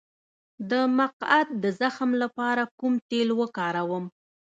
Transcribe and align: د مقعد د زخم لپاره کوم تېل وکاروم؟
د 0.69 0.71
مقعد 0.99 1.47
د 1.63 1.65
زخم 1.79 2.11
لپاره 2.23 2.63
کوم 2.79 2.93
تېل 3.09 3.29
وکاروم؟ 3.39 4.05